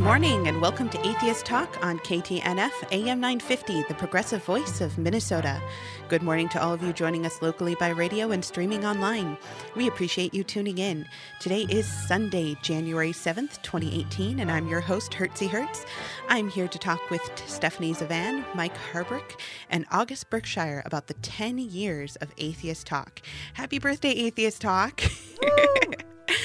[0.00, 5.60] morning and welcome to Atheist Talk on KTNF AM 950, the progressive voice of Minnesota.
[6.08, 9.38] Good morning to all of you joining us locally by radio and streaming online.
[9.74, 11.06] We appreciate you tuning in.
[11.40, 15.86] Today is Sunday, January 7th, 2018, and I'm your host, Hertzey Hertz.
[16.28, 19.40] I'm here to talk with Stephanie Zvan, Mike Haubrich,
[19.70, 23.22] and August Berkshire about the 10 years of Atheist Talk.
[23.54, 25.00] Happy birthday, Atheist Talk!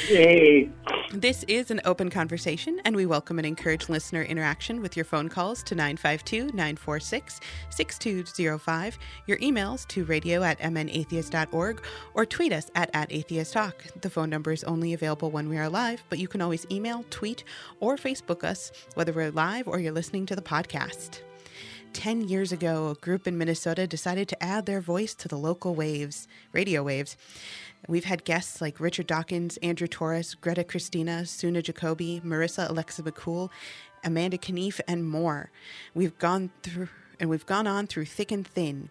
[0.08, 0.70] Hey.
[1.14, 5.28] This is an open conversation, and we welcome and encourage listener interaction with your phone
[5.28, 8.98] calls to 952 946 6205,
[9.28, 13.74] your emails to radio at mnatheists.org, or tweet us at, at atheisttalk.
[14.00, 17.04] The phone number is only available when we are live, but you can always email,
[17.10, 17.44] tweet,
[17.82, 21.20] or Facebook us, whether we're live or you're listening to the podcast.
[21.94, 25.76] 10 years ago, a group in Minnesota decided to add their voice to the local
[25.76, 27.18] waves, radio waves.
[27.88, 33.50] We've had guests like Richard Dawkins, Andrew Torrez, Greta Christina, Susan Jacoby, Marissa Alexa McCool,
[34.04, 35.52] Amanda Knief, and more.
[35.94, 36.90] We've gone through
[37.22, 38.90] and we've gone on through thick and thin.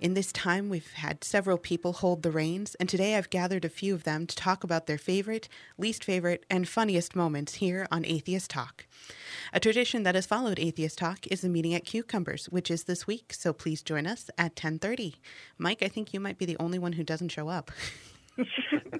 [0.00, 3.68] In this time, we've had several people hold the reins, and today I've gathered a
[3.68, 8.06] few of them to talk about their favorite, least favorite, and funniest moments here on
[8.06, 8.86] Atheist Talk.
[9.52, 13.08] A tradition that has followed Atheist Talk is the meeting at Cucumbers, which is this
[13.08, 15.16] week, so please join us at 10:30.
[15.58, 17.72] Mike, I think you might be the only one who doesn't show up.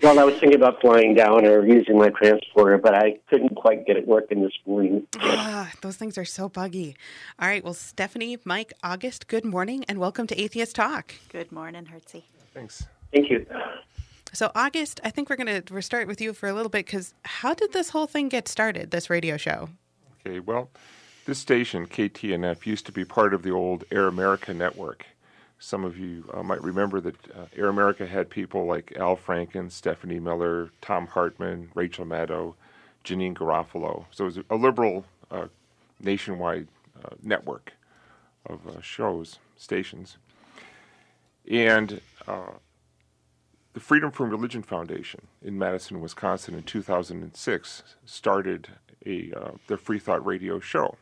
[0.03, 3.87] well, I was thinking about flying down or using my transporter, but I couldn't quite
[3.87, 5.07] get it working this morning.
[5.19, 6.97] ah, those things are so buggy.
[7.39, 11.15] All right, well, Stephanie, Mike, August, good morning and welcome to Atheist Talk.
[11.31, 12.25] Good morning, Hertzey.
[12.53, 12.87] Thanks.
[13.13, 13.47] Thank you.
[14.35, 17.15] So, August, I think we're going to start with you for a little bit because
[17.25, 19.69] how did this whole thing get started, this radio show?
[20.21, 20.71] Okay, well,
[21.27, 25.07] this station, KTNF, used to be part of the old Air America network.
[25.63, 29.71] Some of you uh, might remember that uh, Air America had people like Al Franken,
[29.71, 32.55] Stephanie Miller, Thom Hartmann, Rachel Maddow,
[33.05, 34.07] Janeane Garofalo.
[34.11, 35.47] So it was a liberal uh,
[36.01, 36.67] nationwide
[37.05, 37.75] uh, network
[38.45, 40.19] of uh, shows, stations.
[41.49, 42.55] And uh,
[43.73, 48.67] the Freedom from Religion Foundation in Madison, Wisconsin in 2006 started
[49.07, 49.33] a,
[49.69, 50.97] the Free Thought Radio show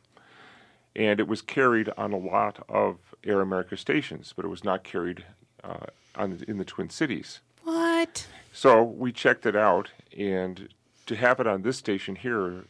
[0.97, 4.85] and it was carried on a lot of Air America stations, but it was not
[4.85, 5.25] carried
[5.63, 7.41] uh, on, in the Twin Cities.
[7.65, 8.27] What?
[8.53, 10.69] So we checked it out, and
[11.07, 12.65] to have it on this station here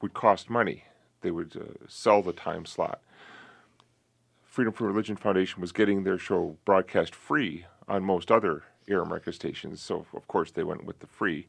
[0.00, 0.84] would cost money.
[1.22, 3.00] They would uh, sell the time slot.
[4.44, 9.32] Freedom from Religion Foundation was getting their show broadcast free on most other Air America
[9.32, 11.46] stations, so of course they went with the free.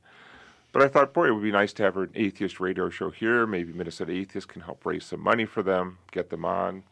[0.72, 3.46] But I thought, boy, it would be nice to have an atheist radio show here.
[3.48, 6.84] Maybe Minnesota Atheists can help raise some money for them, get them on.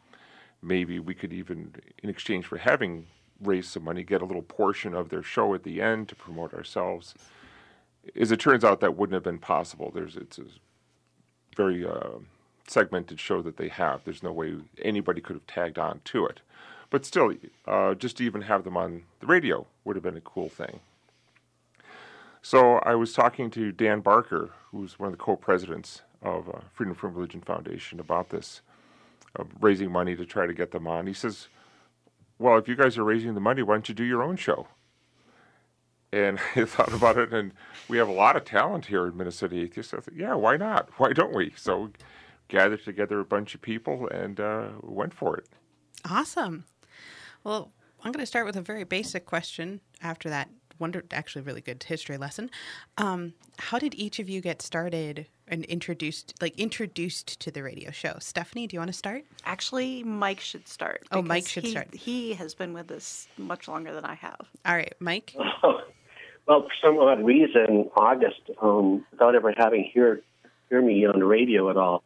[0.64, 3.06] Maybe we could even, in exchange for having
[3.42, 6.54] raised some money, get a little portion of their show at the end to promote
[6.54, 7.14] ourselves.
[8.18, 9.90] As it turns out, that wouldn't have been possible.
[9.94, 10.44] There's it's a
[11.54, 12.18] very uh,
[12.66, 14.04] segmented show that they have.
[14.04, 16.40] There's no way anybody could have tagged on to it.
[16.90, 17.34] But still,
[17.66, 20.80] uh, just to even have them on the radio would have been a cool thing.
[22.40, 26.94] So I was talking to Dan Barker, who's one of the co-presidents of uh, Freedom
[26.94, 28.60] from Religion Foundation, about this,
[29.60, 31.06] raising money to try to get them on.
[31.06, 31.48] He says,
[32.38, 34.68] "Well, if you guys are raising the money, why don't you do your own show?"
[36.12, 37.52] And I thought about it, and
[37.88, 39.92] we have a lot of talent here in Minnesota Atheists.
[39.92, 40.88] I thought, yeah, why not?
[40.98, 41.52] Why don't we?
[41.56, 41.88] So we
[42.48, 45.48] gathered together a bunch of people and uh, went for it.
[46.08, 46.64] Awesome.
[47.42, 47.72] Well,
[48.02, 50.48] I'm going to start with a very basic question after that
[50.78, 52.50] wonder actually really good history lesson.
[52.98, 57.90] Um, how did each of you get started and introduced like introduced to the radio
[57.90, 58.16] show?
[58.18, 59.24] Stephanie, do you want to start?
[59.44, 61.06] Actually, Mike should start.
[61.12, 61.94] Oh, Mike should he, start.
[61.94, 64.40] He has been with us much longer than I have.
[64.64, 65.34] All right, Mike.
[65.62, 65.82] well,
[66.62, 70.20] for some odd reason, August, um, without ever having hear
[70.70, 72.02] hear me on the radio at all,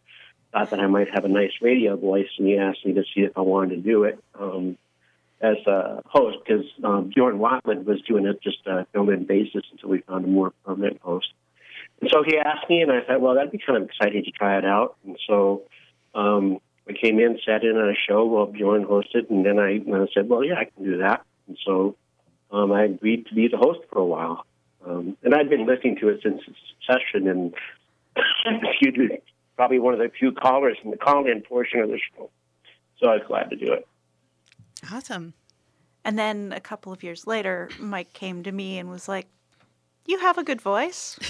[0.52, 3.22] thought that I might have a nice radio voice, and he asked me to see
[3.22, 4.22] if I wanted to do it.
[4.38, 4.76] Um,
[5.40, 9.90] as a host because um, Bjorn Watland was doing it just a fill-in basis until
[9.90, 11.28] we found a more permanent host.
[12.00, 14.30] And so he asked me, and I thought, well, that'd be kind of exciting to
[14.30, 14.96] try it out.
[15.04, 15.62] And so
[16.14, 16.58] um,
[16.88, 20.06] I came in, sat in on a show while Bjorn hosted, and then I, I
[20.14, 21.24] said, well, yeah, I can do that.
[21.46, 21.96] And so
[22.50, 24.44] um, I agreed to be the host for a while.
[24.86, 27.54] Um, and I'd been listening to it since its session, and
[28.62, 29.18] excuse me,
[29.56, 32.30] probably one of the few callers in the call-in portion of the show.
[33.00, 33.86] So I was glad to do it.
[34.92, 35.34] Awesome.
[36.04, 39.26] And then a couple of years later, Mike came to me and was like,
[40.06, 41.18] You have a good voice.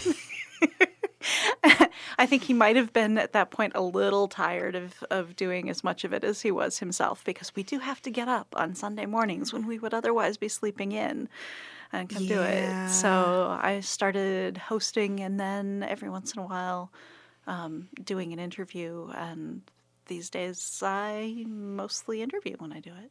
[2.18, 5.68] I think he might have been at that point a little tired of, of doing
[5.68, 8.48] as much of it as he was himself because we do have to get up
[8.56, 11.28] on Sunday mornings when we would otherwise be sleeping in
[11.92, 12.34] and come yeah.
[12.34, 12.90] do it.
[12.90, 16.92] So I started hosting, and then every once in a while,
[17.46, 19.08] um, doing an interview.
[19.14, 19.62] And
[20.06, 23.10] these days, I mostly interview when I do it.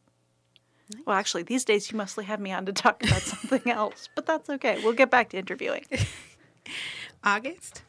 [1.05, 4.25] Well, actually, these days you mostly have me on to talk about something else, but
[4.25, 4.81] that's okay.
[4.83, 5.85] We'll get back to interviewing.
[7.23, 7.83] August?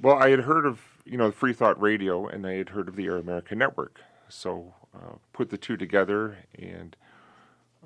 [0.00, 2.96] Well, I had heard of you know Free Thought Radio, and I had heard of
[2.96, 4.00] the Air America Network.
[4.28, 6.96] So uh, put the two together, and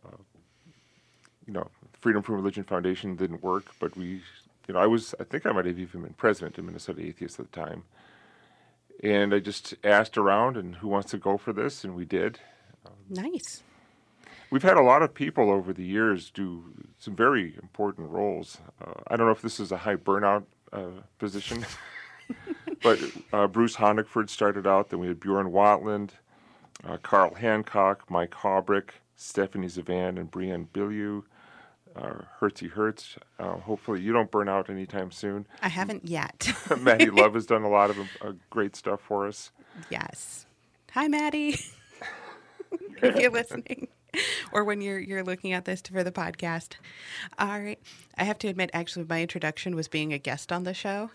[0.06, 0.16] uh,
[1.46, 1.68] you know,
[2.00, 4.22] Freedom from Religion Foundation didn't work, but we,
[4.68, 7.40] you know, I was I think I might have even been president of Minnesota Atheists
[7.40, 7.84] at the time,
[9.02, 12.40] and I just asked around, and who wants to go for this, and we did.
[13.08, 13.62] Nice.
[14.50, 16.64] We've had a lot of people over the years do
[16.98, 18.58] some very important roles.
[18.84, 21.64] Uh, I don't know if this is a high burnout uh, position,
[22.82, 22.98] but
[23.32, 24.90] uh, Bruce Honigford started out.
[24.90, 26.10] Then we had Bjorn Watland,
[26.86, 31.22] uh, Carl Hancock, Mike Haubrich, Stephanie Zvan, and Brienne Billieu.
[31.94, 33.16] Uh, Hertzey Hertz.
[33.38, 35.46] Uh, hopefully, you don't burn out anytime soon.
[35.60, 36.50] I haven't yet.
[36.80, 39.50] Maddie Love has done a lot of uh, great stuff for us.
[39.90, 40.46] yes.
[40.92, 41.58] Hi, Maddie.
[43.02, 43.88] if you're listening.
[44.52, 46.74] Or when you're you're looking at this for the podcast.
[47.38, 47.78] All right.
[48.18, 51.10] I have to admit, actually, my introduction was being a guest on the show.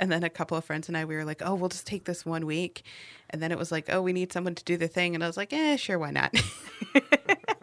[0.00, 2.06] And then a couple of friends and I, we were like, oh, we'll just take
[2.06, 2.82] this one week.
[3.28, 5.14] And then it was like, oh, we need someone to do the thing.
[5.14, 6.32] And I was like, eh, sure, why not?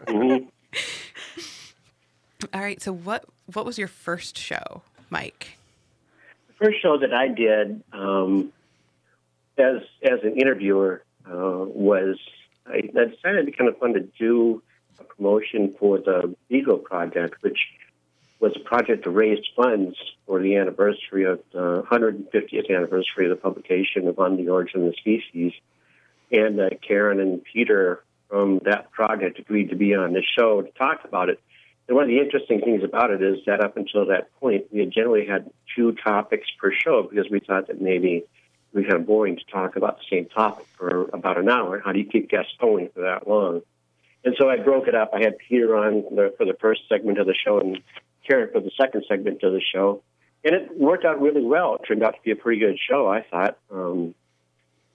[0.06, 0.48] Mhm.
[2.54, 2.80] All right.
[2.80, 4.80] So what what was your first show,
[5.10, 5.58] Mike?
[6.48, 8.52] The first show that I did um,
[9.58, 11.34] as as an interviewer uh,
[11.66, 12.16] was
[12.68, 14.62] I, I decided be kind of fun to do
[14.98, 17.58] a promotion for the Beagle Project, which
[18.40, 23.36] was a project to raise funds for the anniversary of the 150th anniversary of the
[23.36, 25.52] publication of On the Origin of the Species.
[26.30, 30.70] And uh, Karen and Peter from that project agreed to be on the show to
[30.72, 31.40] talk about it.
[31.88, 34.80] And one of the interesting things about it is that up until that point, we
[34.80, 38.24] had generally had two topics per show because we thought that maybe
[38.72, 41.80] it would be kind boring to talk about the same topic for about an hour.
[41.84, 43.62] How do you keep guests going for that long?
[44.24, 45.10] And so I broke it up.
[45.14, 47.80] I had Peter on the, for the first segment of the show and
[48.26, 50.02] Karen for the second segment of the show.
[50.44, 51.76] And it worked out really well.
[51.76, 53.58] It turned out to be a pretty good show, I thought.
[53.72, 54.14] Um,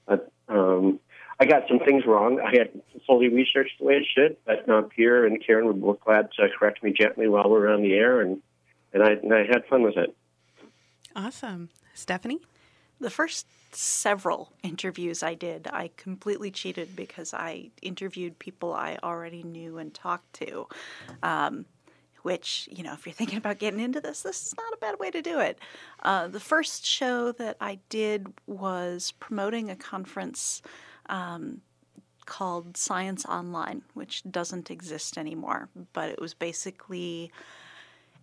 [0.06, 1.00] but, um,
[1.40, 2.40] I got some things wrong.
[2.40, 6.00] I hadn't fully researched the way it should, but uh, Peter and Karen were both
[6.02, 8.42] glad to correct me gently while we were on the air, and,
[8.94, 10.16] and, I, and I had fun with it.
[11.16, 11.70] Awesome.
[11.94, 12.40] Stephanie?
[13.02, 19.44] The first several interviews I did, I completely cheated because I interviewed people I already
[19.44, 20.68] knew and talked to.
[21.22, 21.66] Um,
[22.24, 24.98] which, you know, if you're thinking about getting into this, this is not a bad
[24.98, 25.60] way to do it.
[26.02, 30.62] Uh, the first show that I did was promoting a conference
[31.08, 31.60] um,
[32.26, 37.30] called Science Online, which doesn't exist anymore, but it was basically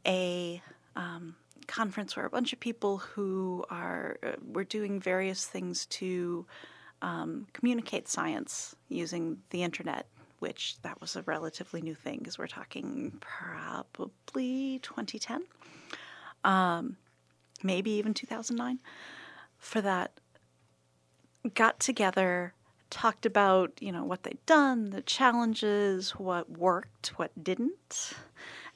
[0.07, 0.63] a
[0.97, 1.37] um,
[1.71, 6.45] conference where a bunch of people who are uh, were doing various things to
[7.01, 10.07] um, communicate science using the internet,
[10.41, 15.45] which that was a relatively new thing because we're talking probably 2010,
[16.45, 16.97] um,
[17.63, 18.81] maybe even 2009.
[19.59, 20.13] For that,
[21.55, 22.53] got together,
[22.91, 28.13] talked about you know what they'd done, the challenges, what worked, what didn't,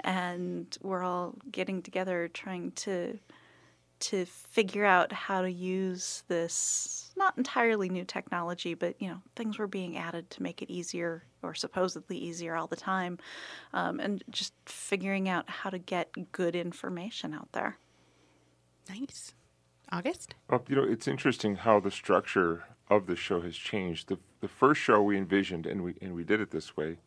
[0.00, 3.18] and we're all getting together trying to
[4.00, 9.58] to figure out how to use this not entirely new technology, but you know things
[9.58, 13.18] were being added to make it easier or supposedly easier all the time,
[13.72, 17.78] um, and just figuring out how to get good information out there.
[18.88, 19.32] Nice.
[19.92, 20.34] August?
[20.50, 24.08] Well, you know, it's interesting how the structure of the show has changed.
[24.08, 26.98] The the first show we envisioned, and we and we did it this way.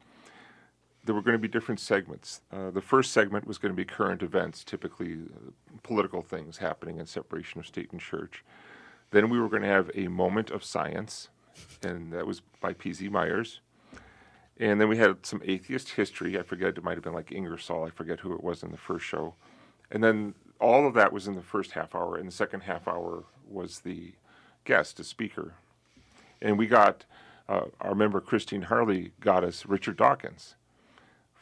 [1.08, 2.42] There were going to be different segments.
[2.52, 7.00] Uh, the first segment was going to be current events, typically uh, political things happening
[7.00, 8.44] in separation of state and church.
[9.12, 11.30] Then we were going to have a moment of science,
[11.82, 13.08] and that was by P.Z.
[13.08, 13.62] Myers.
[14.58, 16.38] And then we had some atheist history.
[16.38, 17.86] I forget, it might have been like Ingersoll.
[17.86, 19.34] I forget who it was in the first show.
[19.90, 22.86] And then all of that was in the first half hour, and the second half
[22.86, 24.12] hour was the
[24.66, 25.54] guest, a speaker.
[26.42, 27.06] And we got,
[27.48, 30.56] uh, our member Christine Harley got us Richard Dawkins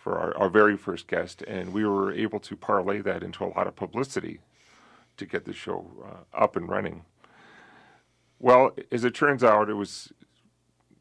[0.05, 3.50] for our, our very first guest, and we were able to parlay that into a
[3.57, 4.38] lot of publicity
[5.17, 7.03] to get the show uh, up and running.
[8.38, 10.13] Well, as it turns out, it was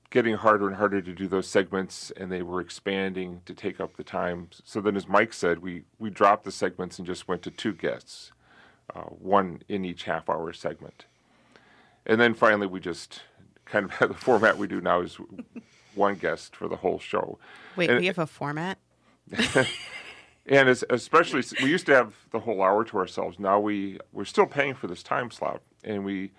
[0.09, 3.99] getting harder and harder to do those segments, and they were expanding to take up
[3.99, 4.49] the time.
[4.65, 7.75] So then, as Mike said, we, we dropped the segments and just went to two
[7.75, 8.33] guests,
[8.97, 11.05] uh, one in each half hour segment.
[12.07, 13.21] And then finally, we just
[13.67, 15.19] kind of had the format we do now is
[15.95, 17.39] one guest for the whole show.
[17.77, 18.79] Wait, And- we have a format?
[20.47, 23.39] And especially we used to have the whole hour to ourselves.
[23.39, 26.33] Now we we're still paying for this time slot, and we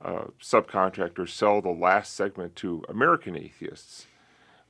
[0.00, 4.06] uh, subcontractors sell the last segment to American atheists,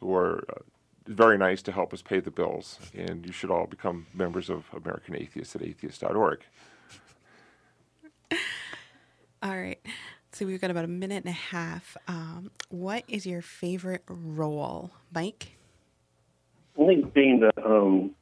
[0.00, 0.60] who are uh,
[1.06, 2.78] very nice to help us pay the bills.
[2.94, 6.40] And you should all become members of American Atheists at atheist.org.
[9.42, 9.80] All right.
[10.32, 11.96] So we've got about a minute and a half.
[12.06, 15.57] Um, what is your favorite role, Mike?
[16.80, 18.14] I think being the um,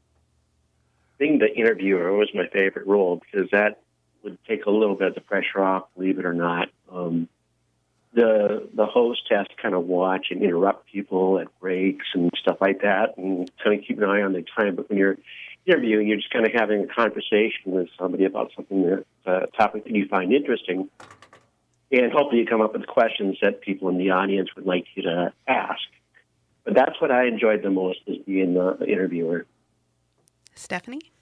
[1.18, 3.80] being the interviewer was my favorite role because that
[4.22, 6.68] would take a little bit of the pressure off, believe it or not.
[6.90, 7.28] Um,
[8.12, 12.56] the the host has to kind of watch and interrupt people at breaks and stuff
[12.60, 14.74] like that, and kind of keep an eye on the time.
[14.74, 15.18] But when you're
[15.66, 19.84] interviewing, you're just kind of having a conversation with somebody about something that uh, topic
[19.84, 20.88] that you find interesting,
[21.92, 25.02] and hopefully you come up with questions that people in the audience would like you
[25.02, 25.82] to ask.
[26.66, 29.46] But that's what I enjoyed the most is being the interviewer.
[30.56, 31.12] Stephanie?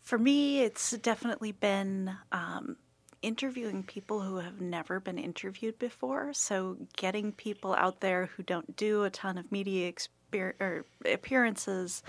[0.00, 2.76] For me, it's definitely been um,
[3.20, 6.32] interviewing people who have never been interviewed before.
[6.32, 12.04] So getting people out there who don't do a ton of media exper- or appearances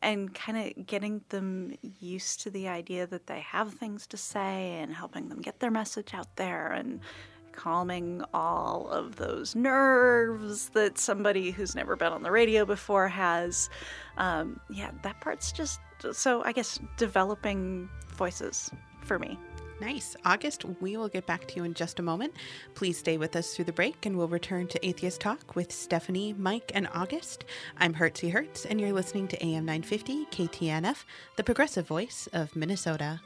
[0.00, 4.78] and kind of getting them used to the idea that they have things to say
[4.78, 7.00] and helping them get their message out there and
[7.54, 13.70] calming all of those nerves that somebody who's never been on the radio before has.
[14.16, 15.80] Um, yeah, that part's just
[16.12, 18.70] so I guess developing voices
[19.02, 19.38] for me.
[19.80, 20.16] Nice.
[20.24, 22.32] August, we will get back to you in just a moment.
[22.74, 26.32] Please stay with us through the break and we'll return to Atheist Talk with Stephanie,
[26.32, 27.44] Mike, and August.
[27.78, 31.04] I'm Hertzey Hertz, and you're listening to AM 950 KTNF,
[31.36, 33.20] the progressive voice of Minnesota.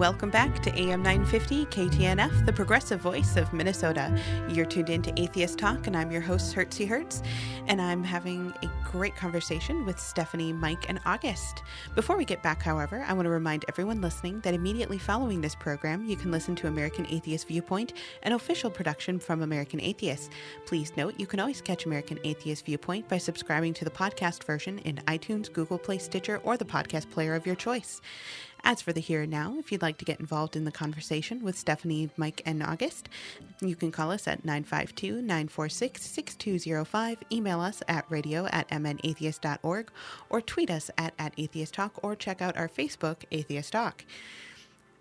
[0.00, 4.18] Welcome back to AM 950 KTNF, the progressive voice of Minnesota.
[4.48, 7.22] You're tuned in to Atheist Talk, and I'm your host, Hertzey Hertz,
[7.66, 11.64] and I'm having a great conversation with Stephanie, Mike, and August.
[11.94, 15.54] Before we get back, however, I want to remind everyone listening that immediately following this
[15.54, 17.92] program, you can listen to American Atheist Viewpoint,
[18.22, 20.30] an official production from American Atheists.
[20.64, 24.78] Please note you can always catch American Atheist Viewpoint by subscribing to the podcast version
[24.78, 28.00] in iTunes, Google Play, Stitcher, or the podcast player of your choice.
[28.62, 31.42] As for the here and now, if you'd like to get involved in the conversation
[31.42, 33.08] with Stephanie, Mike, and August,
[33.60, 39.90] you can call us at 952 946 6205, email us at radio at mnatheists.org,
[40.28, 44.04] or tweet us at, at Atheist Talk, or check out our Facebook, Atheist Talk.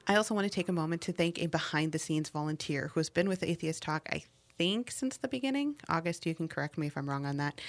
[0.08, 3.00] I also want to take a moment to thank a behind the scenes volunteer who
[3.00, 4.24] has been with Atheist Talk, I
[4.60, 5.78] think since the beginning.
[5.88, 7.60] August, you can correct me if I'm wrong on that,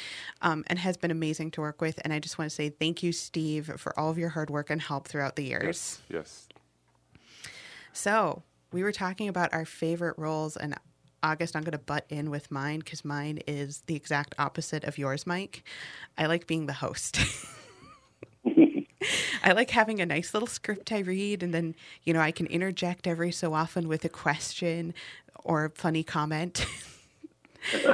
[0.43, 1.99] um, and has been amazing to work with.
[2.05, 4.69] And I just want to say thank you, Steve, for all of your hard work
[4.69, 6.01] and help throughout the years.
[6.11, 6.49] Yes.
[7.47, 7.53] yes.
[7.93, 8.43] So
[8.73, 10.75] we were talking about our favorite roles, and
[11.23, 14.99] August, I'm going to butt in with mine because mine is the exact opposite of
[14.99, 15.63] yours, Mike.
[16.19, 17.21] I like being the host.
[19.43, 22.47] I like having a nice little script I read, and then, you know, I can
[22.47, 24.93] interject every so often with a question
[25.45, 26.67] or funny comment.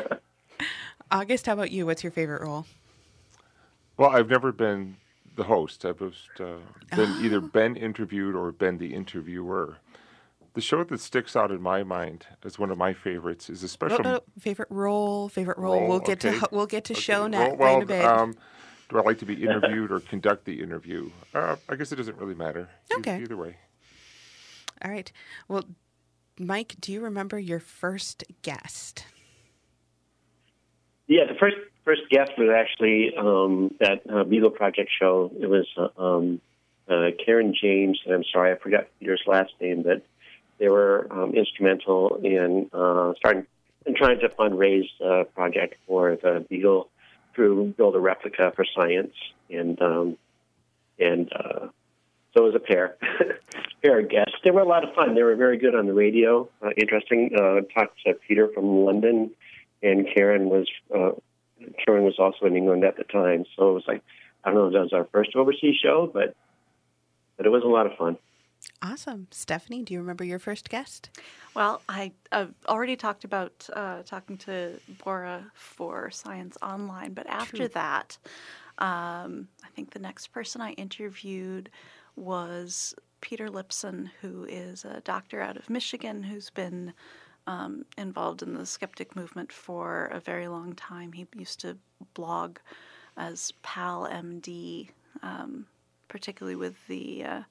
[1.10, 1.86] August, how about you?
[1.86, 2.66] What's your favorite role?
[3.96, 4.96] Well, I've never been
[5.36, 5.84] the host.
[5.84, 6.58] I've just uh,
[6.94, 7.20] been oh.
[7.22, 9.76] either been interviewed or been the interviewer.
[10.54, 13.68] The show that sticks out in my mind as one of my favorites is a
[13.68, 15.28] special no, no, favorite role.
[15.28, 15.80] Favorite role.
[15.80, 16.38] role we'll get okay.
[16.38, 17.00] to we'll get to okay.
[17.00, 17.58] show next.
[17.58, 18.34] Well, well um,
[18.88, 21.10] do I like to be interviewed or conduct the interview?
[21.34, 22.70] Uh, I guess it doesn't really matter.
[22.98, 23.20] Okay.
[23.20, 23.56] Either way.
[24.82, 25.10] All right.
[25.48, 25.64] Well,
[26.38, 29.04] Mike, do you remember your first guest?
[31.06, 35.30] Yeah, the first first guest was actually um, that uh, Beagle Project show.
[35.40, 36.40] It was uh, um,
[36.88, 40.04] uh, Karen James, and I'm sorry I forgot Peter's last name, but
[40.58, 43.46] they were um, instrumental in uh, starting
[43.86, 46.88] and trying to fundraise a project for the Beagle
[47.34, 49.14] crew build a replica for science,
[49.48, 50.16] and um,
[50.98, 51.68] and uh,
[52.36, 52.96] so it was a pair,
[53.82, 54.34] pair of guests.
[54.44, 55.14] They were a lot of fun.
[55.14, 56.48] They were very good on the radio.
[56.62, 57.30] Uh, interesting.
[57.34, 59.30] Uh, talked to Peter from London,
[59.82, 61.12] and Karen was uh,
[61.84, 63.44] Karen was also in England at the time.
[63.56, 64.02] So it was like
[64.44, 66.36] I don't know if that was our first overseas show, but
[67.36, 68.18] but it was a lot of fun.
[68.82, 69.82] Awesome, Stephanie.
[69.82, 71.10] Do you remember your first guest?
[71.54, 77.58] Well, I have already talked about uh, talking to Bora for Science Online, but after
[77.58, 77.68] True.
[77.68, 78.18] that,
[78.78, 81.70] um, I think the next person I interviewed
[82.16, 86.92] was Peter Lipson, who is a doctor out of Michigan who's been
[87.46, 91.12] um, involved in the skeptic movement for a very long time.
[91.12, 91.76] He used to
[92.14, 92.58] blog
[93.16, 94.90] as Pal MD,
[95.22, 95.66] um,
[96.08, 97.42] particularly with the uh,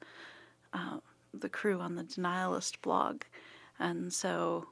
[0.73, 0.97] uh,
[1.33, 3.23] the crew on the Denialist blog,
[3.79, 4.67] and so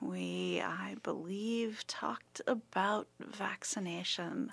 [0.00, 4.52] we, I believe, talked about vaccination.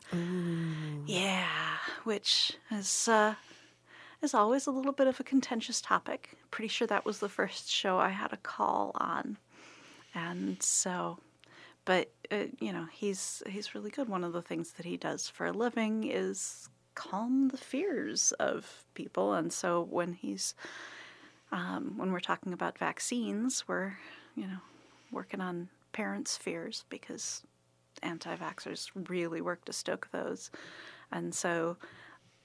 [1.06, 1.48] Yeah,
[2.04, 3.36] which is uh,
[4.24, 6.38] is always a little bit of a contentious topic.
[6.50, 9.38] Pretty sure that was the first show I had a call on,
[10.16, 11.20] and so.
[11.86, 14.08] But uh, you know, he's he's really good.
[14.08, 18.86] One of the things that he does for a living is calm the fears of
[18.94, 20.56] people, and so when he's
[21.52, 23.98] um, when we're talking about vaccines, we're
[24.36, 24.60] you know
[25.12, 27.44] working on parents' fears because
[28.02, 30.50] anti-vaxxers really work to stoke those,
[31.12, 31.76] and so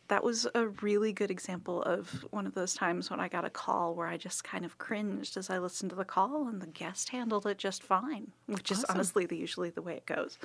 [0.09, 3.51] that was a really good example of one of those times when I got a
[3.51, 6.67] call where I just kind of cringed as I listened to the call, and the
[6.67, 10.39] guest handled it just fine, which is honestly the, usually the way it goes.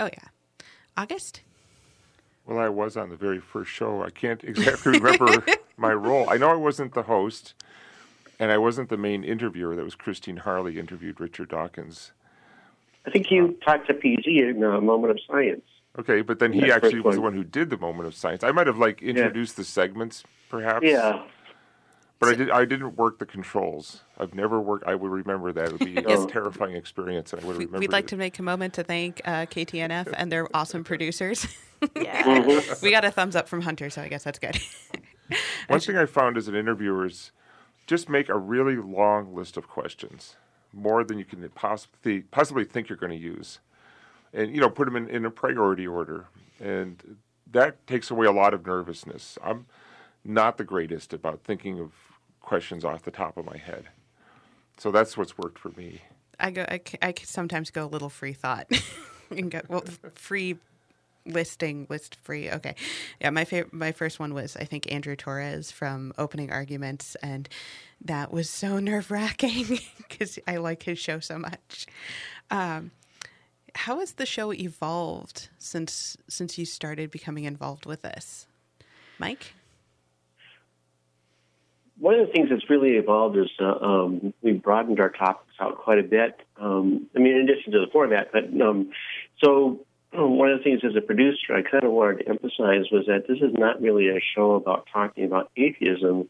[0.00, 0.28] Oh yeah.
[0.96, 1.42] August?
[2.46, 4.02] Well, I was on the very first show.
[4.02, 5.44] I can't exactly remember
[5.76, 6.28] my role.
[6.28, 7.54] I know I wasn't the host,
[8.38, 9.76] and I wasn't the main interviewer.
[9.76, 12.12] That was Christine Harley interviewed Richard Dawkins.
[13.06, 15.64] I think you um, talked to PZ in a moment of science.
[15.98, 17.32] Okay, but then he Yeah, actually first was the one.
[17.34, 18.42] one who did the moment of science.
[18.42, 20.84] I might have like introduced the segments, perhaps.
[20.84, 21.22] Yeah.
[22.20, 22.50] But I did.
[22.50, 24.00] I didn't work the controls.
[24.18, 24.86] I've never worked.
[24.86, 25.66] I would remember that.
[25.66, 27.78] It would be a terrifying experience, and I would remember.
[27.80, 31.46] we'd like to make a moment to thank uh, KTNF and their awesome producers.
[31.96, 32.40] Yeah.
[32.82, 34.58] we got a thumbs up from Hunter, so I guess that's good.
[35.68, 37.30] One thing I found as an interviewer is
[37.86, 40.36] just make a really long list of questions,
[40.72, 43.58] more than you can possibly possibly think you're going to use,
[44.34, 46.26] and you know put them in, in a priority order,
[46.60, 47.16] and
[47.50, 49.38] that takes away a lot of nervousness.
[49.42, 49.66] I'm
[50.24, 51.92] not the greatest about thinking of
[52.40, 53.86] questions off the top of my head,
[54.76, 56.02] so that's what's worked for me.
[56.38, 56.66] I go.
[56.68, 58.66] I, I sometimes go a little free thought
[59.30, 60.58] and go well free
[61.26, 62.50] listing list free.
[62.50, 62.74] Okay,
[63.20, 63.30] yeah.
[63.30, 63.72] My favorite.
[63.72, 67.48] My first one was I think Andrew Torrez from Opening Arguments, and
[68.04, 71.86] that was so nerve wracking because I like his show so much.
[72.50, 72.90] Um,
[73.74, 78.46] how has the show evolved since since you started becoming involved with this,
[79.18, 79.54] Mike?
[81.98, 85.78] One of the things that's really evolved is uh, um, we broadened our topics out
[85.78, 86.40] quite a bit.
[86.60, 88.90] Um, I mean, in addition to the format, but um,
[89.42, 89.80] so
[90.12, 93.26] one of the things as a producer I kind of wanted to emphasize was that
[93.28, 96.28] this is not really a show about talking about atheism,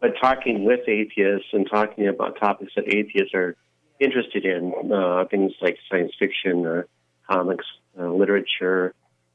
[0.00, 3.56] but talking with atheists and talking about topics that atheists are
[4.00, 6.82] interested in, uh, things like science fiction, uh,
[7.30, 7.66] comics,
[7.98, 8.94] uh, literature,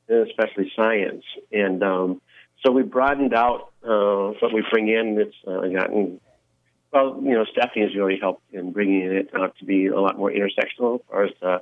[0.09, 1.23] especially science.
[1.51, 2.21] And um,
[2.65, 5.17] so we broadened out uh, what we bring in.
[5.19, 6.19] It's uh, gotten
[6.95, 10.17] well, you know, Stephanie has really helped in bringing it out to be a lot
[10.17, 11.61] more intersectional as far as the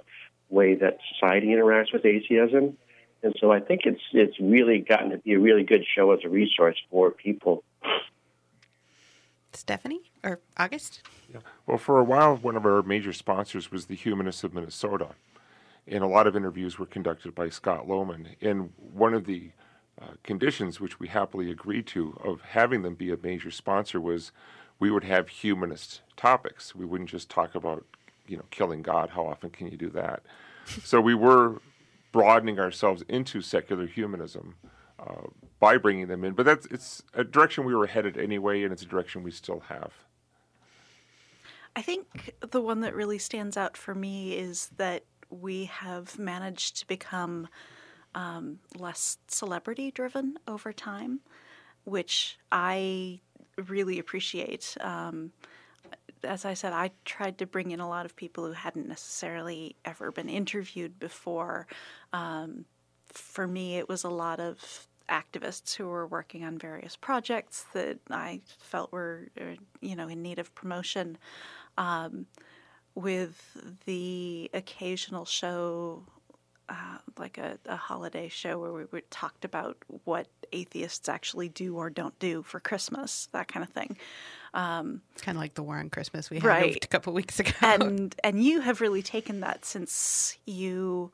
[0.50, 2.78] way that society interacts with atheism.
[3.24, 6.20] And so I think it's it's really gotten to be a really good show as
[6.24, 7.63] a resource for people.
[9.56, 11.02] Stephanie or August?
[11.32, 11.42] Yeah.
[11.66, 15.10] Well, for a while, one of our major sponsors was the Humanists of Minnesota,
[15.88, 18.36] and a lot of interviews were conducted by Scott Lohman.
[18.42, 19.52] And one of the
[20.02, 24.32] uh, conditions, which we happily agreed to, of having them be a major sponsor was
[24.80, 26.74] we would have humanist topics.
[26.76, 27.86] We wouldn't just talk about,
[28.28, 29.12] you know, killing God.
[29.12, 30.24] How often can you do that?
[30.84, 31.62] so we were
[32.12, 34.56] broadening ourselves into secular humanism
[35.00, 35.28] uh,
[35.63, 36.34] by bringing them in.
[36.34, 39.62] But that's it's a direction we were headed anyway, and it's a direction we still
[39.69, 39.93] have.
[41.73, 46.82] I think the one that really stands out for me is that we have managed
[46.82, 47.47] to become
[48.13, 51.21] um, less celebrity driven over time,
[51.86, 53.21] which I
[53.69, 54.76] really appreciate.
[54.82, 55.32] Um,
[56.26, 59.78] as I said, I tried to bring in a lot of people who hadn't necessarily
[59.86, 61.67] ever been interviewed before.
[62.12, 62.65] Um,
[63.06, 68.00] for me, it was a lot of activists who were working on various projects that
[68.10, 71.18] I felt were, uh, you know, in need of promotion.
[71.78, 72.28] Um,
[72.96, 76.04] with the occasional show,
[76.70, 81.76] uh, like a, a holiday show where we, we talked about what atheists actually do
[81.76, 83.98] or don't do for Christmas, that kind of thing.
[84.54, 86.86] It's kind of like the war on Christmas we had Right.
[86.86, 87.52] a couple weeks ago.
[87.63, 91.12] and and you have really taken that since you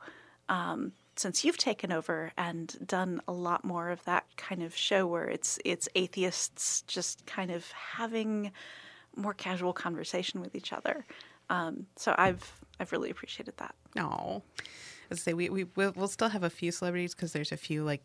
[0.50, 5.06] um, since you've taken over and done a lot more of that kind of show
[5.06, 8.52] where it's it's atheists just kind of having
[9.16, 11.04] more casual conversation with each other.
[11.50, 13.74] Um, so I've I've really appreciated that.
[13.94, 14.42] No,
[15.10, 18.02] let's say we we we'll, still have a few celebrities because there's a few like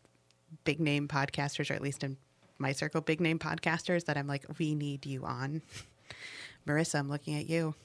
[0.65, 2.17] big name podcasters, or at least in
[2.57, 5.61] my circle, big name podcasters that I'm like, we need you on.
[6.67, 7.75] Marissa, I'm looking at you.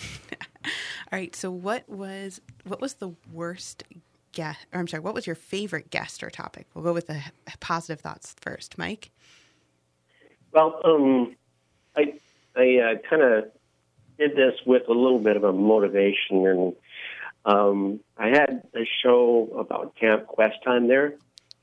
[0.64, 0.70] All
[1.12, 1.36] right.
[1.36, 3.84] So what was what was the worst
[4.36, 4.66] guest?
[4.72, 6.68] Or I'm sorry, what was your favorite guest or topic?
[6.74, 7.20] We'll go with the
[7.58, 9.10] positive thoughts first, Mike.
[10.52, 11.34] Well, um,
[11.96, 12.14] I
[12.54, 13.44] I uh, kind of
[14.18, 16.76] did this with a little bit of a motivation, and
[17.44, 21.14] um, I had a show about Camp Quest on there.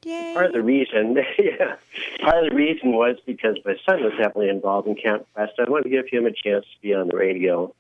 [0.04, 0.34] Yay.
[0.34, 1.76] Part of the reason, yeah,
[2.22, 5.54] part of the reason was because my son was heavily involved in Camp Quest.
[5.60, 7.74] I wanted to give him a chance to be on the radio.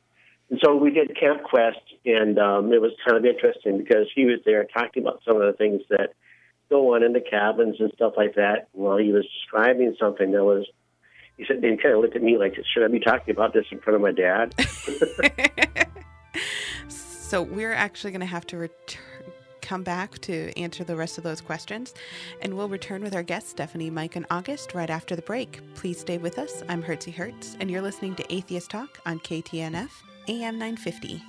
[0.53, 4.25] And so we did Camp Quest, and um, it was kind of interesting because he
[4.25, 6.13] was there talking about some of the things that
[6.69, 8.67] go on in the cabins and stuff like that.
[8.71, 10.67] While he was describing something that was,
[11.39, 13.65] he said, he kind of looked at me like, should I be talking about this
[13.71, 14.53] in front of my dad?
[16.87, 19.01] so we're actually going to have to return
[19.63, 21.95] come back to answer the rest of those questions.
[22.41, 25.61] And we'll return with our guests, Stephanie, Mike, and August, right after the break.
[25.73, 26.61] Please stay with us.
[26.67, 29.89] I'm Hertzey Hertz, and you're listening to Atheist Talk on KTNF,
[30.27, 31.21] AM 950.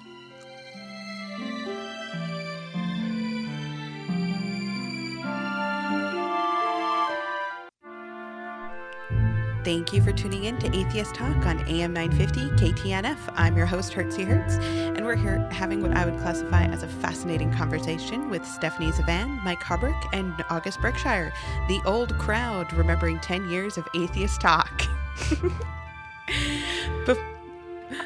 [9.65, 13.17] Thank you for tuning in to Atheist Talk on AM 950 KTNF.
[13.35, 16.89] I'm your host, Hertzey Hertz, and we're here having what I would classify as a
[16.89, 21.33] fascinating conversation with Stephanie Zvan, Mike Haubrich, and August Berkshire,
[21.67, 24.83] the old crowd remembering 10 years of Atheist Talk.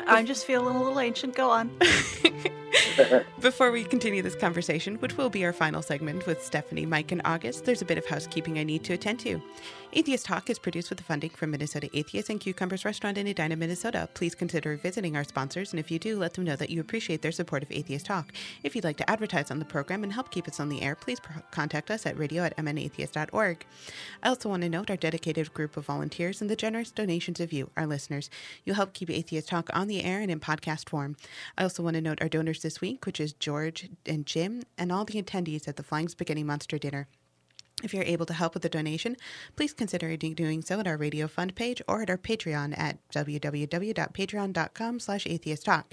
[0.08, 1.34] I'm just feeling a little ancient.
[1.34, 1.70] Go on.
[3.40, 7.20] Before we continue this conversation, which will be our final segment with Stephanie, Mike, and
[7.24, 9.40] August, there's a bit of housekeeping I need to attend to.
[9.94, 13.56] Atheist Talk is produced with the funding from Minnesota Atheists and Cucumbers Restaurant in Edina,
[13.56, 14.06] Minnesota.
[14.12, 17.22] Please consider visiting our sponsors, and if you do, let them know that you appreciate
[17.22, 18.34] their support of Atheist Talk.
[18.62, 20.94] If you'd like to advertise on the program and help keep us on the air,
[20.94, 23.64] please pro- contact us at radio at mnatheists.org.
[24.22, 27.50] I also want to note our dedicated group of volunteers and the generous donations of
[27.50, 28.28] you, our listeners.
[28.66, 31.16] You help keep Atheist Talk on the air and in podcast form.
[31.56, 34.92] I also want to note our donors this week, which is George and Jim, and
[34.92, 37.08] all the attendees at the Flying Spaghetti Monster Dinner.
[37.80, 39.16] If you're able to help with the donation,
[39.54, 44.98] please consider doing so at our Radio Fund page or at our Patreon at www.patreon.com
[44.98, 45.84] slash atheisttalk.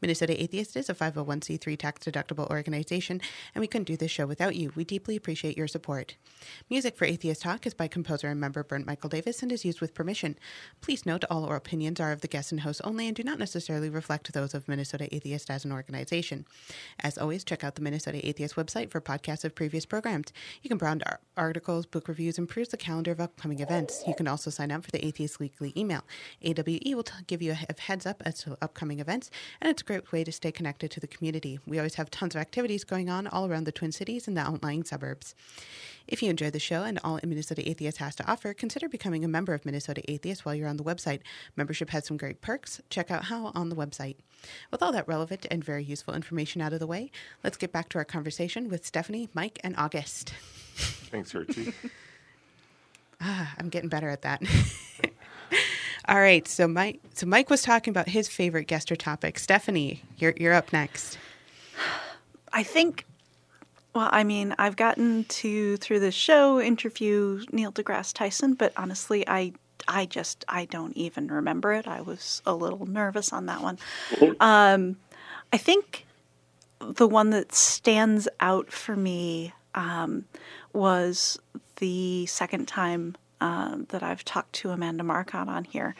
[0.00, 3.20] Minnesota Atheist is a 501c3 tax-deductible organization,
[3.54, 4.72] and we couldn't do this show without you.
[4.74, 6.16] We deeply appreciate your support.
[6.70, 9.82] Music for Atheist Talk is by composer and member Brent Michael Davids and is used
[9.82, 10.38] with permission.
[10.80, 13.38] Please note all our opinions are of the guests and hosts only and do not
[13.38, 16.46] necessarily reflect those of Minnesota Atheist as an organization.
[17.00, 20.32] As always, check out the Minnesota Atheist website for podcasts of previous programs.
[20.62, 24.02] You can browse our articles, book reviews, and peruse the calendar of upcoming events.
[24.06, 26.02] You can also sign up for the Atheist Weekly email.
[26.42, 29.84] AWE will t- give you a heads up as to upcoming events, and it's a
[29.84, 31.58] great way to stay connected to the community.
[31.66, 34.42] We always have tons of activities going on all around the Twin Cities and the
[34.42, 35.34] outlying suburbs.
[36.08, 39.28] If you enjoy the show and all Minnesota Atheist has to offer, consider becoming a
[39.28, 41.20] member of Minnesota Atheist while you're on the website.
[41.56, 42.80] Membership has some great perks.
[42.90, 44.16] Check out how on the website.
[44.70, 47.10] With all that relevant and very useful information out of the way,
[47.42, 50.32] let's get back to our conversation with Stephanie, Mike, and August.
[51.10, 51.72] Thanks, Hertzey.
[53.20, 54.42] ah, I'm getting better at that.
[56.08, 59.38] All right, so Mike, so Mike was talking about his favorite guest or topic.
[59.38, 61.18] Stephanie, you're you're up next.
[62.52, 63.06] I think.
[63.94, 69.26] Well, I mean, I've gotten to through the show interview Neil deGrasse Tyson, but honestly,
[69.26, 69.54] I
[69.88, 71.88] I just I don't even remember it.
[71.88, 73.78] I was a little nervous on that one.
[74.38, 74.96] Um,
[75.52, 76.06] I think
[76.78, 80.24] the one that stands out for me um,
[80.76, 81.38] was
[81.76, 85.94] the second time uh, that I've talked to Amanda Marcotte on here.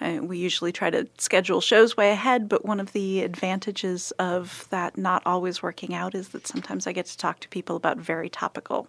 [0.00, 4.66] Uh, we usually try to schedule shows way ahead, but one of the advantages of
[4.70, 7.98] that not always working out is that sometimes I get to talk to people about
[7.98, 8.88] very topical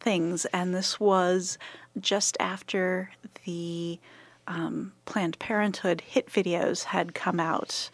[0.00, 0.44] things.
[0.46, 1.56] And this was
[2.00, 3.10] just after
[3.44, 3.98] the
[4.46, 7.90] um, Planned Parenthood hit videos had come out.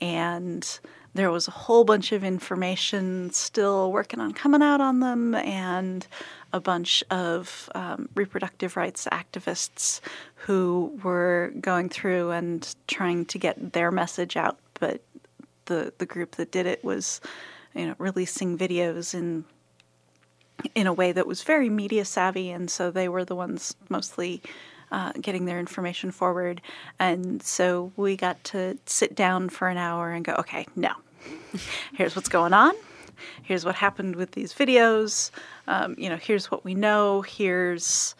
[0.00, 0.78] And
[1.16, 6.06] there was a whole bunch of information still working on coming out on them, and
[6.52, 10.00] a bunch of um, reproductive rights activists
[10.34, 14.58] who were going through and trying to get their message out.
[14.78, 15.02] But
[15.66, 17.20] the the group that did it was,
[17.74, 19.44] you know, releasing videos in
[20.74, 24.42] in a way that was very media savvy, and so they were the ones mostly.
[24.92, 26.62] Uh, getting their information forward.
[27.00, 30.92] And so we got to sit down for an hour and go, okay, no,
[31.94, 32.74] here's what's going on.
[33.42, 35.30] Here's what happened with these videos.
[35.66, 37.22] Um, you know, here's what we know.
[37.22, 38.14] Here's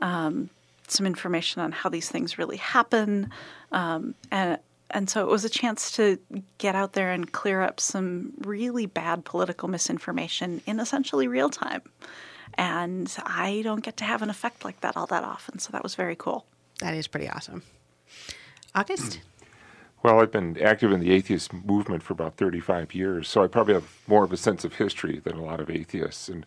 [0.00, 0.50] um,
[0.88, 3.30] some information on how these things really happen.
[3.70, 4.58] Um, and
[4.94, 6.18] and so it was a chance to
[6.58, 11.80] get out there and clear up some really bad political misinformation in essentially real time.
[12.54, 15.58] And I don't get to have an effect like that all that often.
[15.58, 16.44] So that was very cool.
[16.80, 17.62] That is pretty awesome.
[18.74, 19.20] August?
[20.02, 23.74] Well, I've been active in the atheist movement for about 35 years, so I probably
[23.74, 26.28] have more of a sense of history than a lot of atheists.
[26.28, 26.44] And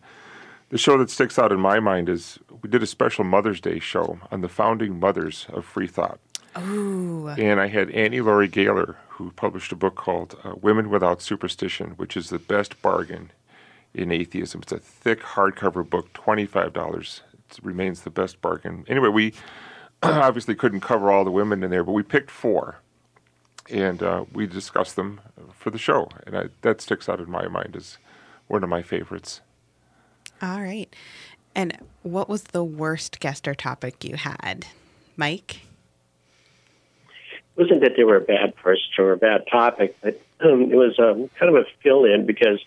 [0.68, 3.78] the show that sticks out in my mind is we did a special Mother's Day
[3.78, 6.18] show on the founding mothers of free thought.
[6.58, 7.28] Ooh.
[7.28, 11.92] And I had Annie Laurie Gaylor, who published a book called uh, Women Without Superstition,
[11.92, 13.30] which is the best bargain
[13.94, 14.62] in atheism.
[14.62, 17.20] It's a thick hardcover book, $25.
[17.32, 18.84] It remains the best bargain.
[18.88, 19.32] Anyway, we
[20.02, 22.80] obviously couldn't cover all the women in there, but we picked four.
[23.70, 25.20] And uh, we discussed them
[25.52, 26.08] for the show.
[26.26, 27.98] And I, that sticks out in my mind as
[28.46, 29.40] one of my favorites.
[30.42, 30.92] All right.
[31.54, 34.66] And what was the worst guest or topic you had,
[35.16, 35.62] Mike?
[37.56, 40.76] It wasn't that they were a bad person or a bad topic, but um, it
[40.76, 42.60] was um, kind of a fill in because,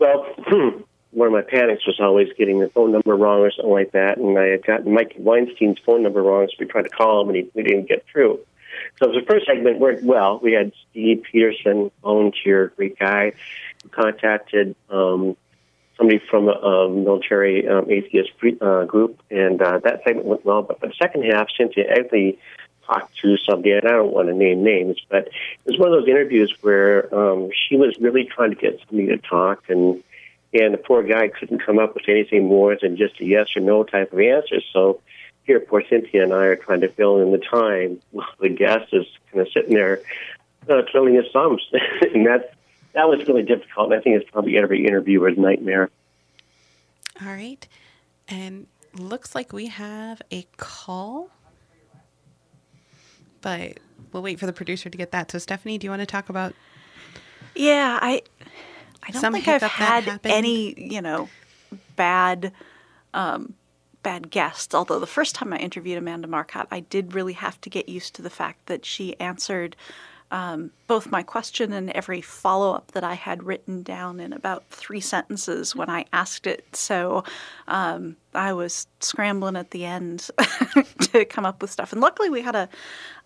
[0.00, 0.26] well,
[1.12, 4.18] one of my panics was always getting the phone number wrong or something like that.
[4.18, 7.28] And I had gotten Mike Weinstein's phone number wrong, so we tried to call him
[7.28, 8.40] and he, we didn't get through.
[8.98, 10.40] So the first segment worked well.
[10.42, 13.32] We had Steve Peterson, volunteer, great guy,
[13.82, 15.36] who contacted um,
[15.96, 18.30] somebody from a, a military um, atheist
[18.60, 20.62] uh, group, and uh, that segment went well.
[20.62, 22.38] But for the second half, Cynthia Egley
[22.86, 26.00] talked to somebody, and I don't want to name names, but it was one of
[26.00, 30.02] those interviews where um, she was really trying to get somebody to talk, and
[30.52, 33.60] and the poor guy couldn't come up with anything more than just a yes or
[33.60, 34.60] no type of answer.
[34.72, 35.00] So
[35.46, 38.92] here, poor Cynthia and I are trying to fill in the time while the guest
[38.92, 40.00] is kind of sitting there
[40.68, 41.62] uh, twiddling his thumbs,
[42.14, 42.54] and that
[42.92, 43.92] that was really difficult.
[43.92, 45.90] And I think it's probably every interviewer's nightmare.
[47.22, 47.66] All right,
[48.28, 48.66] and
[48.98, 51.30] looks like we have a call
[53.46, 53.78] but
[54.12, 55.30] we'll wait for the producer to get that.
[55.30, 56.52] So, Stephanie, do you want to talk about?
[57.54, 58.22] Yeah, I,
[59.04, 61.28] I don't think I've had any, you know,
[61.94, 62.50] bad,
[63.14, 63.54] um,
[64.06, 64.72] bad guests.
[64.72, 68.14] Although the first time I interviewed Amanda Marcotte, I did really have to get used
[68.14, 69.74] to the fact that she answered
[70.30, 74.62] um, both my question and every follow up that I had written down in about
[74.70, 76.64] three sentences when I asked it.
[76.76, 77.24] So
[77.66, 80.30] um, I was scrambling at the end
[81.00, 81.92] to come up with stuff.
[81.92, 82.68] And luckily, we had a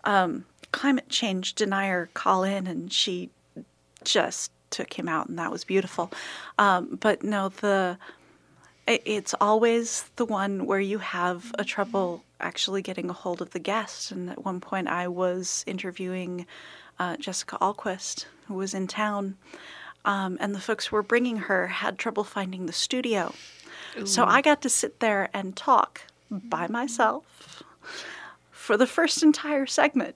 [0.03, 3.29] um, climate change denier call in, and she
[4.03, 6.11] just took him out, and that was beautiful.
[6.57, 7.99] Um, but no, the
[9.05, 13.59] it's always the one where you have a trouble actually getting a hold of the
[13.59, 14.11] guest.
[14.11, 16.45] And at one point, I was interviewing
[16.99, 19.37] uh, Jessica Ahlquist, who was in town,
[20.05, 23.33] um, and the folks who were bringing her had trouble finding the studio.
[23.97, 24.05] Ooh.
[24.05, 27.63] So I got to sit there and talk by myself
[28.51, 30.15] for the first entire segment.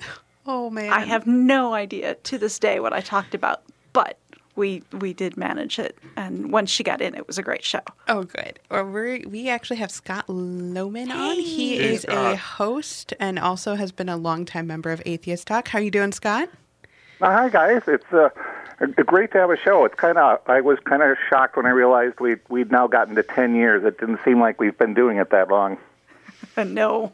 [0.50, 0.90] Oh man.
[0.90, 4.16] I have no idea to this day what I talked about, but
[4.58, 7.80] we we did manage it, and once she got in, it was a great show.
[8.08, 8.58] Oh, good.
[8.70, 11.36] Well, we we actually have Scott Lohman on.
[11.36, 12.34] He hey, is Scott.
[12.34, 15.68] a host and also has been a longtime member of Atheist Talk.
[15.68, 16.50] How are you doing, Scott?
[17.20, 17.82] Uh, hi, guys.
[17.86, 18.30] It's uh,
[19.06, 19.84] great to have a show.
[19.84, 23.14] It's kind of I was kind of shocked when I realized we we'd now gotten
[23.14, 23.84] to ten years.
[23.84, 25.78] It didn't seem like we've been doing it that long.
[26.56, 27.12] no.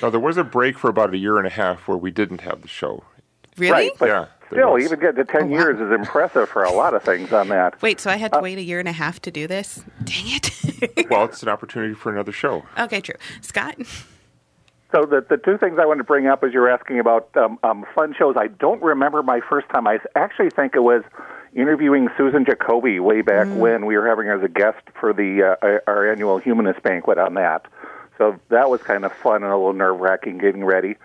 [0.00, 2.42] Now there was a break for about a year and a half where we didn't
[2.42, 3.02] have the show.
[3.56, 3.72] Really?
[3.72, 4.26] Right, but yeah.
[4.50, 5.50] Still, even getting to 10 oh, wow.
[5.52, 7.80] years is impressive for a lot of things on that.
[7.82, 9.84] Wait, so I had to uh, wait a year and a half to do this?
[10.02, 11.06] Dang it.
[11.10, 12.64] well, it's an opportunity for another show.
[12.78, 13.14] Okay, true.
[13.42, 13.76] Scott?
[14.92, 17.58] So the the two things I wanted to bring up as you're asking about um,
[17.62, 18.34] um, fun shows.
[18.36, 19.86] I don't remember my first time.
[19.86, 21.04] I actually think it was
[21.54, 23.58] interviewing Susan Jacoby way back mm.
[23.58, 27.18] when we were having her as a guest for the uh, our annual Humanist banquet
[27.18, 27.66] on that.
[28.18, 30.96] So that was kind of fun and a little nerve wracking getting ready.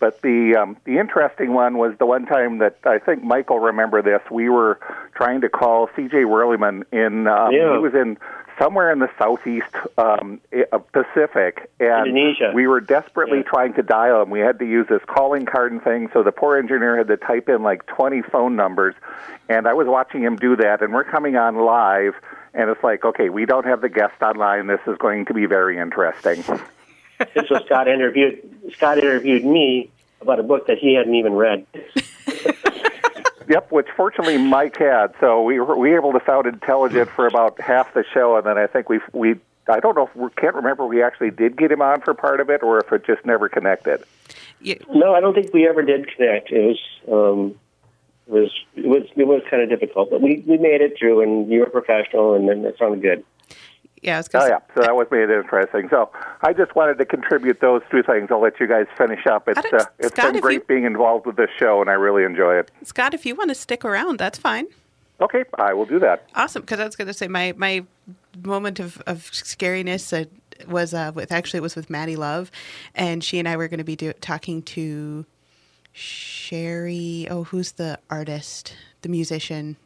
[0.00, 4.00] But the um, the interesting one was the one time that I think Michael remember
[4.00, 4.22] this.
[4.30, 4.80] We were
[5.14, 6.24] trying to call C.J.
[6.24, 7.26] Werleman in.
[7.26, 7.74] Um, yeah.
[7.74, 8.16] He was in
[8.58, 12.52] somewhere in the southeast um, uh, Pacific, and Indonesia.
[12.54, 13.44] we were desperately yeah.
[13.44, 14.30] trying to dial him.
[14.30, 17.16] We had to use this calling card and thing, so the poor engineer had to
[17.16, 18.94] type in like 20 phone numbers,
[19.48, 20.82] and I was watching him do that.
[20.82, 22.14] And we're coming on live,
[22.54, 24.66] and it's like, okay, we don't have the guest online.
[24.66, 26.42] This is going to be very interesting.
[27.34, 31.66] So Scott interviewed Scott interviewed me about a book that he hadn't even read.
[33.48, 35.14] yep, which fortunately Mike had.
[35.20, 38.46] So we were, we were able to sound intelligent for about half the show, and
[38.46, 39.36] then I think we we
[39.68, 42.40] I don't know if we can't remember we actually did get him on for part
[42.40, 44.02] of it, or if it just never connected.
[44.60, 44.74] Yeah.
[44.92, 46.50] No, I don't think we ever did connect.
[46.50, 46.78] It was.
[47.10, 47.54] Um,
[48.26, 51.22] it was it was it was kind of difficult, but we we made it through,
[51.22, 53.24] and you were professional, and then it sounded good.
[54.02, 54.60] Yeah, I was oh, yeah.
[54.74, 55.88] So that was made interesting.
[55.90, 56.10] So
[56.40, 58.28] I just wanted to contribute those two things.
[58.30, 59.46] I'll let you guys finish up.
[59.46, 62.24] It's uh, it's Scott, been great you, being involved with this show, and I really
[62.24, 62.70] enjoy it.
[62.82, 64.68] Scott, if you want to stick around, that's fine.
[65.20, 66.26] Okay, I will do that.
[66.34, 67.84] Awesome, because I was going to say my my
[68.42, 70.24] moment of of scariness uh,
[70.66, 72.50] was uh, with actually it was with Maddie Love,
[72.94, 75.26] and she and I were going to be do, talking to
[75.92, 77.26] Sherry.
[77.30, 79.76] Oh, who's the artist, the musician?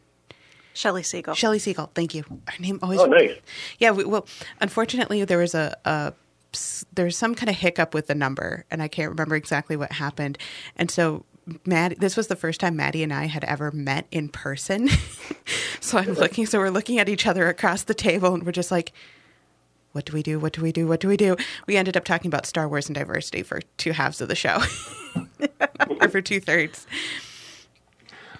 [0.74, 1.34] Shelley Segal.
[1.34, 1.88] Shelley Segal.
[1.94, 2.24] Thank you.
[2.48, 3.00] Her name always.
[3.00, 3.32] Oh, nice.
[3.78, 3.92] Yeah.
[3.92, 4.26] We, well,
[4.60, 6.12] unfortunately, there was a, a
[6.92, 10.38] there's some kind of hiccup with the number, and I can't remember exactly what happened.
[10.76, 11.24] And so
[11.66, 14.88] Matt, this was the first time Maddie and I had ever met in person.
[15.80, 18.70] so I'm looking, so we're looking at each other across the table, and we're just
[18.70, 18.92] like,
[19.92, 20.40] what do we do?
[20.40, 20.86] What do we do?
[20.88, 21.36] What do we do?
[21.66, 24.60] We ended up talking about Star Wars and diversity for two halves of the show,
[26.00, 26.86] or for two thirds.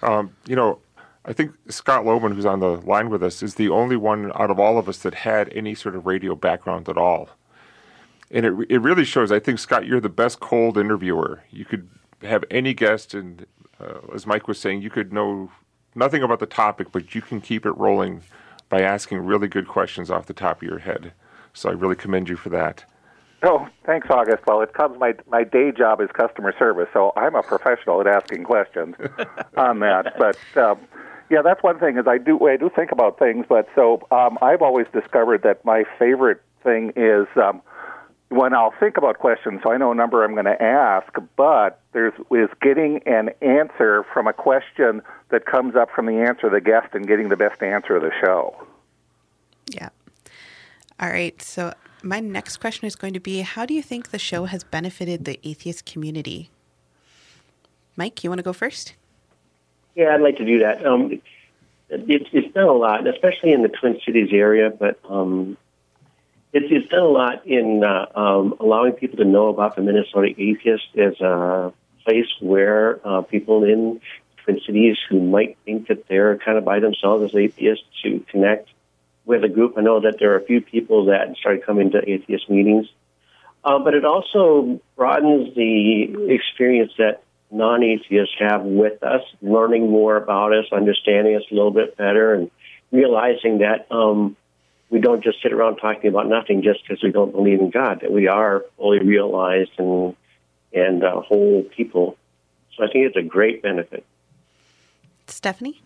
[0.02, 0.80] Um, you know,
[1.24, 4.50] I think Scott Lohman, who's on the line with us, is the only one out
[4.50, 7.30] of all of us that had any sort of radio background at all.
[8.30, 9.32] And it, it really shows.
[9.32, 11.42] I think, Scott, you're the best cold interviewer.
[11.50, 11.88] You could
[12.22, 13.46] have any guest, and
[13.80, 15.50] uh, as Mike was saying, you could know
[15.94, 18.22] nothing about the topic, but you can keep it rolling
[18.68, 21.12] by asking really good questions off the top of your head.
[21.52, 22.84] So I really commend you for that.
[23.42, 24.46] Oh, thanks, August.
[24.46, 28.06] Well, it comes my my day job is customer service, so I'm a professional at
[28.06, 28.96] asking questions
[29.56, 30.14] on that.
[30.18, 30.78] But um,
[31.30, 34.38] yeah, that's one thing is I do I do think about things, but so um,
[34.42, 37.62] I've always discovered that my favorite thing is um,
[38.28, 39.60] when I'll think about questions.
[39.62, 44.04] So I know a number I'm going to ask, but there's is getting an answer
[44.12, 47.36] from a question that comes up from the answer of the guest and getting the
[47.36, 48.66] best answer of the show.
[49.68, 49.88] Yeah.
[51.00, 51.40] All right.
[51.40, 54.62] So my next question is going to be How do you think the show has
[54.62, 56.50] benefited the atheist community?
[57.96, 58.94] Mike, you want to go first?
[59.94, 60.84] Yeah, I'd like to do that.
[60.84, 61.20] Um,
[61.88, 65.56] it, it's done a lot, especially in the Twin Cities area, but um,
[66.52, 70.28] it's, it's done a lot in uh, um, allowing people to know about the Minnesota
[70.36, 71.72] Atheist as a
[72.04, 74.00] place where uh, people in
[74.44, 78.68] Twin Cities who might think that they're kind of by themselves as atheists to connect
[79.24, 79.74] with a group.
[79.76, 82.86] I know that there are a few people that started coming to atheist meetings,
[83.64, 87.23] uh, but it also broadens the experience that
[87.54, 92.50] non-atheists have with us, learning more about us, understanding us a little bit better, and
[92.90, 94.36] realizing that um,
[94.90, 98.00] we don't just sit around talking about nothing just because we don't believe in God.
[98.00, 100.16] That we are fully realized and
[100.72, 102.16] and uh, whole people.
[102.76, 104.04] So I think it's a great benefit.
[105.26, 105.80] Stephanie.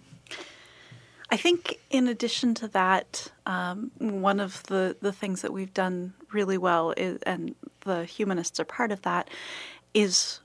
[1.31, 6.15] I think, in addition to that, um, one of the, the things that we've done
[6.33, 9.29] really well, is, and the humanists are part of that,
[9.93, 10.41] is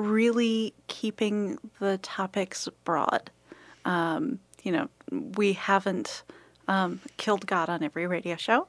[0.00, 3.30] really keeping the topics broad.
[3.84, 6.22] Um, you know, we haven't
[6.68, 8.68] um, killed God on every radio show,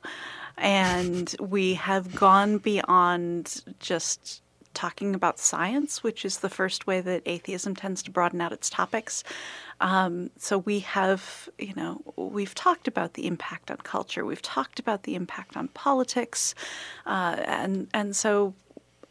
[0.58, 4.42] and we have gone beyond just
[4.74, 8.70] talking about science, which is the first way that atheism tends to broaden out its
[8.70, 9.24] topics.
[9.82, 14.80] Um, so we have, you know, we've talked about the impact on culture, we've talked
[14.80, 16.56] about the impact on politics,
[17.06, 18.54] uh, and and so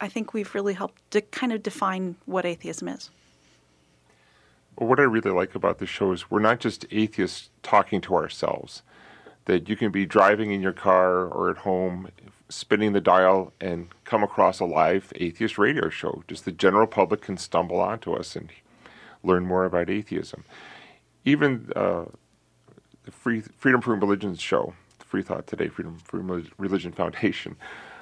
[0.01, 3.11] I think we've really helped to kind of define what atheism is.
[4.75, 8.15] Well, what I really like about the show is we're not just atheists talking to
[8.15, 8.81] ourselves.
[9.45, 12.09] That you can be driving in your car or at home,
[12.49, 16.23] spinning the dial, and come across a live atheist radio show.
[16.27, 18.49] Just the general public can stumble onto us and
[19.23, 20.43] learn more about atheism.
[21.25, 22.05] Even uh,
[23.03, 27.55] the Free, Freedom from Religion show, Free Thought Today, Freedom from Religion Foundation,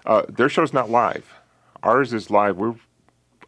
[0.05, 1.38] uh, their show's not live.
[1.83, 2.57] Ours is live.
[2.57, 2.75] We're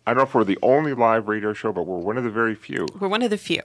[0.06, 2.32] I don't know if we're the only live radio show, but we're one of the
[2.32, 2.88] very few.
[3.00, 3.62] We're one of the few.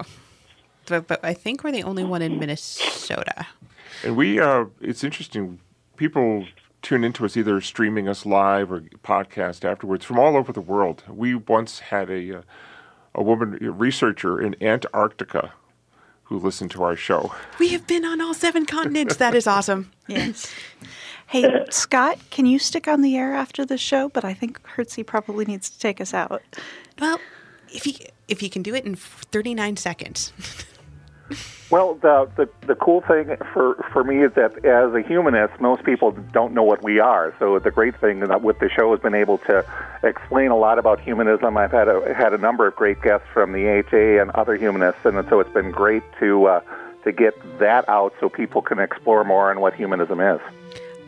[0.87, 3.47] But, but I think we're the only one in Minnesota.
[4.05, 5.61] And we, uh, it's interesting.
[5.97, 6.47] People
[6.83, 11.03] tune into us either streaming us live or podcast afterwards from all over the world.
[11.09, 12.43] We once had a, uh,
[13.15, 15.55] a woman a researcher in Antarctica
[16.27, 17.33] who listened to our show.
[17.59, 19.17] We have been on all seven continents.
[19.17, 19.91] That is awesome.
[20.09, 20.53] yes.
[21.29, 24.09] Hey, Scott, can you stick on the air after the show?
[24.09, 26.43] But I think Hertzey probably needs to take us out.
[27.01, 27.21] Well,
[27.73, 30.33] if he if he can do it in 39 seconds.
[31.69, 35.83] Well, the, the the cool thing for for me is that as a humanist, most
[35.83, 37.35] people don't know what we are.
[37.41, 39.65] So the great thing that with the show has been able to
[40.05, 41.57] explain a lot about humanism.
[41.57, 45.05] I've had a had a number of great guests from the AHA and other humanists,
[45.05, 46.61] and so it's been great to uh,
[47.03, 50.41] to get that out so people can explore more on what humanism is.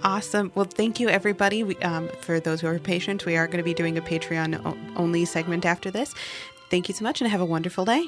[0.03, 0.51] Awesome.
[0.57, 1.63] Well, thank you, everybody.
[1.63, 4.95] We, um, for those who are patient, we are going to be doing a Patreon
[4.97, 6.15] only segment after this.
[6.69, 8.05] Thank you so much and have a wonderful day.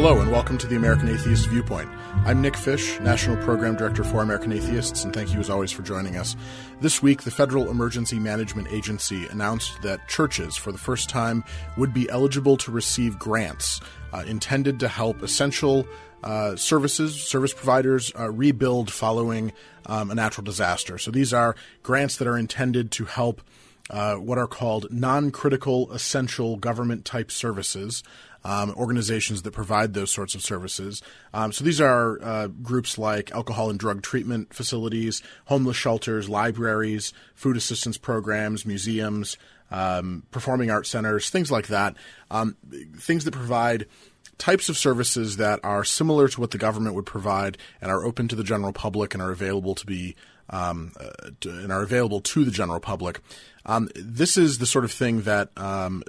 [0.00, 1.90] Hello, and welcome to the American Atheist Viewpoint.
[2.24, 5.82] I'm Nick Fish, National Program Director for American Atheists, and thank you as always for
[5.82, 6.36] joining us.
[6.80, 11.42] This week, the Federal Emergency Management Agency announced that churches, for the first time,
[11.76, 13.80] would be eligible to receive grants
[14.12, 15.84] uh, intended to help essential
[16.22, 19.52] uh, services, service providers uh, rebuild following
[19.86, 20.98] um, a natural disaster.
[20.98, 23.42] So these are grants that are intended to help
[23.90, 28.02] uh, what are called non critical essential government type services.
[28.44, 31.02] Um, organizations that provide those sorts of services.
[31.34, 37.12] Um, so these are uh, groups like alcohol and drug treatment facilities, homeless shelters, libraries,
[37.34, 39.36] food assistance programs, museums,
[39.70, 41.96] um, performing arts centers, things like that.
[42.30, 42.56] Um,
[42.96, 43.86] things that provide
[44.38, 48.28] types of services that are similar to what the government would provide and are open
[48.28, 50.14] to the general public and are available to be
[50.50, 53.20] um, uh, to, and are available to the general public.
[53.66, 56.02] Um, this is the sort of thing that um,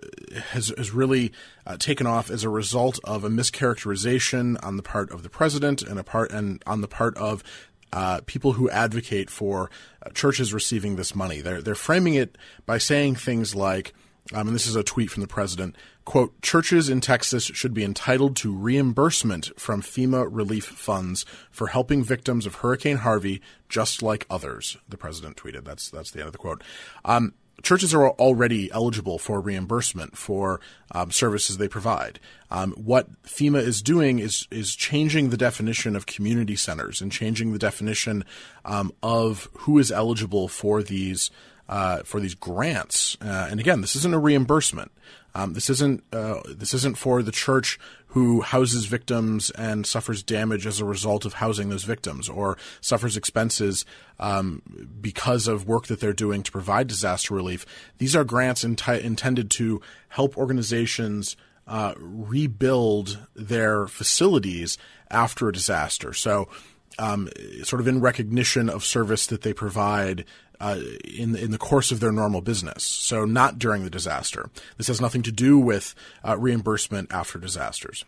[0.51, 1.33] has, has really
[1.67, 5.81] uh, taken off as a result of a mischaracterization on the part of the president
[5.81, 7.43] and a part and on the part of
[7.91, 9.69] uh, people who advocate for
[10.05, 11.41] uh, churches receiving this money.
[11.41, 13.93] They're they're framing it by saying things like,
[14.34, 15.75] um, and this is a tweet from the president
[16.09, 22.03] quote, churches in Texas should be entitled to reimbursement from FEMA relief funds for helping
[22.03, 24.75] victims of Hurricane Harvey, just like others.
[24.89, 25.65] The president tweeted.
[25.65, 26.63] That's that's the end of the quote.
[27.05, 30.59] Um, churches are already eligible for reimbursement for
[30.91, 32.19] um, services they provide.
[32.49, 37.53] Um, what FEMA is doing is is changing the definition of community centers and changing
[37.53, 38.25] the definition
[38.65, 41.30] um, of who is eligible for these
[41.70, 43.15] uh, for these grants.
[43.22, 44.91] Uh, and again, this isn't a reimbursement.
[45.36, 50.65] Um, this isn't uh, this isn't for the church who houses victims and suffers damage
[50.65, 53.86] as a result of housing those victims, or suffers expenses
[54.20, 54.63] um,
[54.99, 57.67] because of work that they're doing to provide disaster relief.
[57.99, 64.78] These are grants intended to help organizations uh, rebuild their facilities
[65.11, 66.13] after a disaster.
[66.13, 66.49] So.
[66.97, 67.30] Um,
[67.63, 70.26] sort of in recognition of service that they provide
[70.60, 72.84] uh, in in the course of their normal business.
[72.84, 74.49] So not during the disaster.
[74.78, 75.95] This has nothing to do with
[76.28, 78.05] uh, reimbursement after disasters.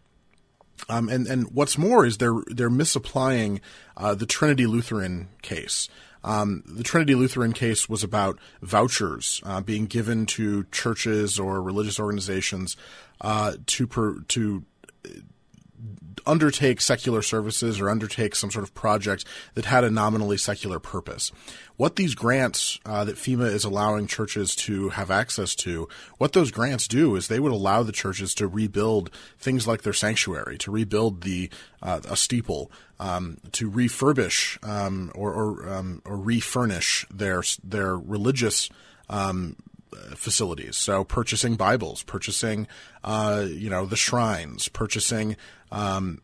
[0.90, 3.62] Um, and and what's more is they're they're misapplying
[3.96, 5.90] uh, the Trinity Lutheran case.
[6.24, 12.00] Um, the Trinity Lutheran case was about vouchers uh, being given to churches or religious
[12.00, 12.78] organizations
[13.22, 14.64] uh, to per, to
[16.26, 19.26] undertake secular services or undertake some sort of project
[19.56, 21.32] that had a nominally secular purpose.
[21.78, 26.52] What these grants uh, that FEMA is allowing churches to have access to, what those
[26.52, 29.10] grants do is they would allow the churches to rebuild
[29.40, 31.50] things like their sanctuary, to rebuild the
[31.82, 38.70] uh, a steeple, um, to refurbish um, or or, um, or refurnish their their religious
[39.10, 39.56] um,
[40.16, 40.78] facilities.
[40.78, 42.68] So purchasing Bibles, purchasing,
[43.04, 45.36] uh, you know, the shrines, purchasing
[45.72, 46.22] um,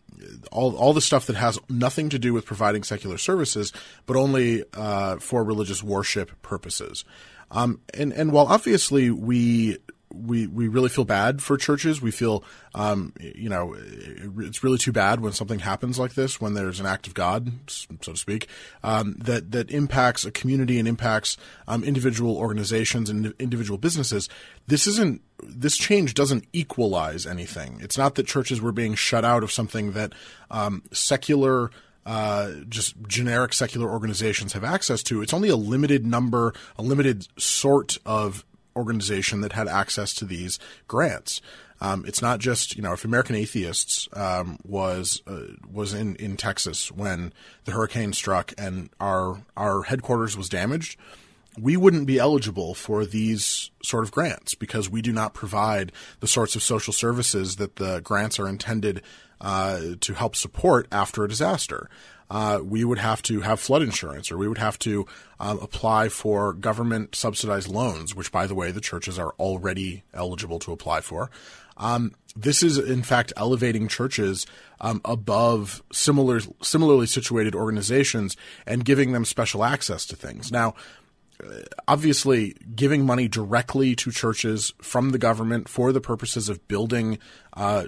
[0.51, 3.71] all all the stuff that has nothing to do with providing secular services,
[4.05, 7.05] but only uh, for religious worship purposes.
[7.51, 9.77] Um, and and while obviously we
[10.13, 12.01] we we really feel bad for churches.
[12.01, 12.43] We feel,
[12.73, 13.75] um, you know,
[14.37, 17.51] it's really too bad when something happens like this, when there's an act of God,
[17.67, 18.47] so to speak,
[18.83, 21.37] um, that that impacts a community and impacts
[21.67, 24.29] um, individual organizations and individual businesses.
[24.67, 27.79] This isn't this change doesn't equalize anything.
[27.81, 30.13] It's not that churches were being shut out of something that
[30.49, 31.71] um, secular.
[32.05, 35.21] Uh, just generic secular organizations have access to.
[35.21, 38.45] It's only a limited number, a limited sort of
[38.77, 41.41] organization that had access to these grants.
[41.79, 46.37] Um, it's not just you know if American Atheists um, was uh, was in, in
[46.37, 47.33] Texas when
[47.65, 50.97] the hurricane struck and our our headquarters was damaged,
[51.59, 56.27] we wouldn't be eligible for these sort of grants because we do not provide the
[56.27, 59.01] sorts of social services that the grants are intended
[59.39, 61.89] uh, to help support after a disaster
[62.29, 65.05] uh, we would have to have flood insurance or we would have to
[65.39, 70.59] um, apply for government subsidized loans, which, by the way, the churches are already eligible
[70.59, 71.29] to apply for.
[71.77, 74.45] Um, this is, in fact, elevating churches
[74.81, 78.35] um, above similar, similarly situated organizations
[78.65, 80.51] and giving them special access to things.
[80.51, 80.75] Now,
[81.43, 87.19] uh, obviously, giving money directly to churches from the government for the purposes of building
[87.53, 87.85] uh,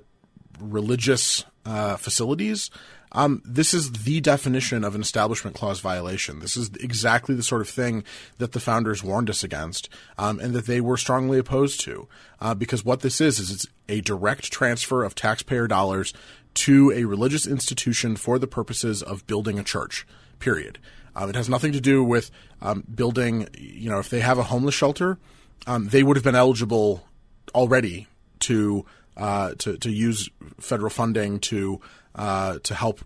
[0.59, 2.69] religious uh, facilities
[3.11, 6.39] um, this is the definition of an establishment clause violation.
[6.39, 8.03] This is exactly the sort of thing
[8.37, 12.07] that the founders warned us against, um, and that they were strongly opposed to.
[12.39, 16.13] Uh, because what this is is it's a direct transfer of taxpayer dollars
[16.53, 20.05] to a religious institution for the purposes of building a church.
[20.39, 20.77] Period.
[21.15, 22.31] Um, it has nothing to do with
[22.61, 23.47] um, building.
[23.57, 25.17] You know, if they have a homeless shelter,
[25.67, 27.05] um, they would have been eligible
[27.53, 28.07] already
[28.41, 28.85] to
[29.17, 30.29] uh, to to use
[30.59, 31.81] federal funding to
[32.15, 33.01] uh, to help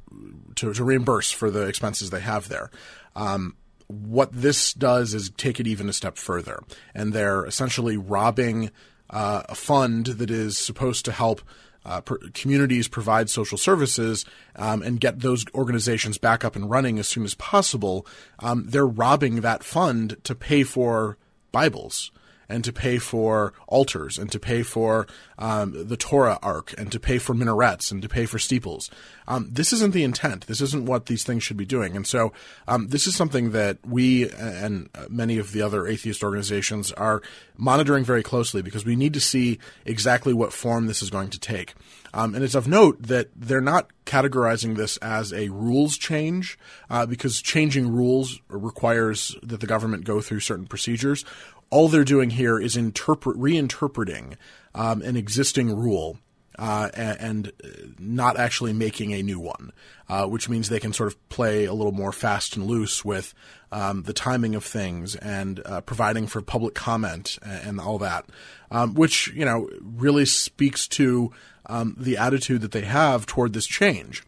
[0.55, 2.69] to, to, reimburse for the expenses they have there.
[3.15, 3.55] Um,
[3.87, 6.63] what this does is take it even a step further,
[6.95, 8.71] and they're essentially robbing
[9.09, 11.41] uh, a fund that is supposed to help
[11.85, 12.01] uh,
[12.33, 14.25] communities provide social services
[14.55, 18.07] um, and get those organizations back up and running as soon as possible.
[18.39, 21.17] Um, they're robbing that fund to pay for
[21.51, 22.11] Bibles
[22.49, 26.99] and to pay for altars and to pay for um, the Torah ark and to
[26.99, 28.89] pay for minarets and to pay for steeples.
[29.27, 30.47] Um, this isn't the intent.
[30.47, 31.95] This isn't what these things should be doing.
[31.95, 32.33] And so
[32.67, 37.21] um, this is something that we and many of the other atheist organizations are
[37.57, 41.39] monitoring very closely because we need to see exactly what form this is going to
[41.39, 41.73] take.
[42.13, 47.05] Um, and it's of note that they're not categorizing this as a rules change uh,
[47.05, 51.25] because changing rules requires that the government go through certain procedures.
[51.73, 54.35] All they're doing here is interpret reinterpreting
[54.75, 56.19] um, an existing rule
[56.59, 57.51] uh, and,
[57.97, 59.71] not actually making a new one,
[60.07, 63.33] uh, which means they can sort of play a little more fast and loose with
[63.71, 68.27] um, the timing of things and uh, providing for public comment and, and all that,
[68.69, 71.31] um, which you know really speaks to
[71.65, 74.21] um, the attitude that they have toward this change.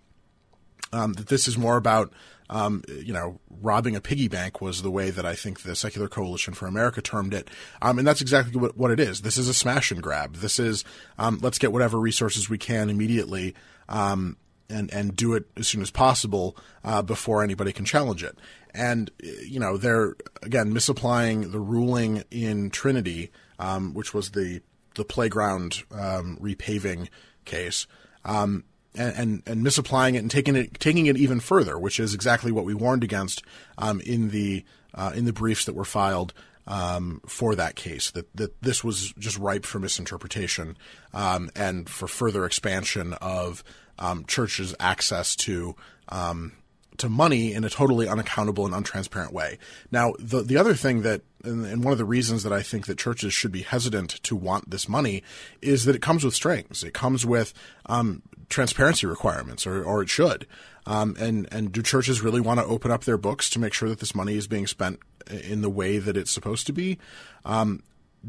[0.94, 2.14] Um, that this is more about
[2.50, 6.08] um, you know, robbing a piggy bank was the way that I think the Secular
[6.08, 7.50] Coalition for America termed it.
[7.82, 9.22] Um, and that's exactly what, what, it is.
[9.22, 10.36] This is a smash and grab.
[10.36, 10.84] This is,
[11.18, 13.56] um, let's get whatever resources we can immediately,
[13.90, 14.38] um,
[14.70, 18.38] and, and do it as soon as possible, uh, before anybody can challenge it.
[18.74, 24.62] And, you know, they're, again, misapplying the ruling in Trinity, um, which was the,
[24.96, 27.10] the playground, um, repaving
[27.46, 27.88] case.
[28.24, 28.66] Um,
[28.98, 32.52] and, and, and, misapplying it and taking it taking it even further, which is exactly
[32.52, 33.44] what we warned against
[33.78, 36.34] um, in the uh, in the briefs that were filed
[36.68, 38.12] um, for that case.
[38.12, 40.78] That that this was just ripe for misinterpretation
[41.14, 43.64] um, and for further expansion of
[44.00, 45.76] um, churches' access to
[46.10, 46.54] um,
[46.98, 49.58] to money in a totally unaccountable and untransparent way.
[49.92, 52.98] Now, the the other thing that and, one of the reasons that I think that
[52.98, 55.24] churches should be hesitant to want this money
[55.62, 56.84] is that it comes with strings.
[56.84, 57.54] It comes with
[57.86, 60.46] um, transparency requirements, or, or it should.
[60.88, 63.90] Um, and and do churches really want to open up their books to make sure
[63.90, 67.00] that this money is being spent in the way that it's supposed to be?
[67.44, 67.82] Um,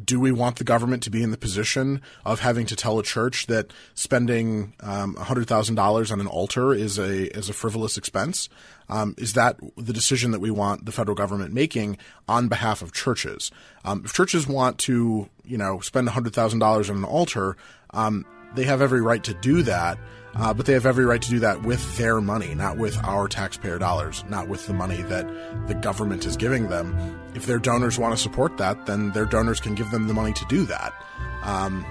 [0.04, 3.02] do we want the government to be in the position of having to tell a
[3.02, 8.48] church that spending um, $100,000 on an altar is a is a frivolous expense?
[8.88, 11.98] Um, is that the decision that we want the federal government making
[12.28, 13.50] on behalf of churches?
[13.84, 17.56] Um, if churches want to, you know, spend $100,000 on an altar,
[17.90, 18.26] um,
[18.56, 19.98] they have every right to do that,
[20.34, 23.28] uh, but they have every right to do that with their money, not with our
[23.28, 25.26] taxpayer dollars, not with the money that
[25.68, 27.18] the government is giving them.
[27.34, 30.32] If their donors want to support that, then their donors can give them the money
[30.32, 30.92] to do that.
[31.42, 31.86] Um,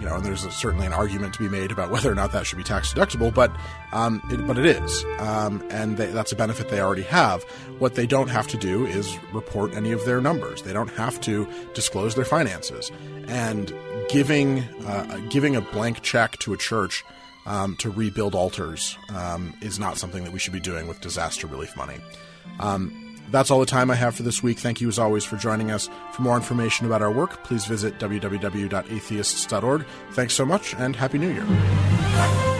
[0.00, 2.32] you know, and there's a, certainly an argument to be made about whether or not
[2.32, 3.54] that should be tax deductible, but
[3.92, 7.42] um, it, but it is, um, and they, that's a benefit they already have.
[7.78, 10.62] What they don't have to do is report any of their numbers.
[10.62, 12.90] They don't have to disclose their finances,
[13.28, 13.72] and
[14.08, 17.04] giving uh, giving a blank check to a church
[17.46, 21.46] um, to rebuild altars um, is not something that we should be doing with disaster
[21.46, 21.98] relief money.
[23.30, 24.58] That's all the time I have for this week.
[24.58, 25.88] Thank you, as always, for joining us.
[26.12, 29.86] For more information about our work, please visit www.atheists.org.
[30.12, 32.59] Thanks so much, and Happy New Year.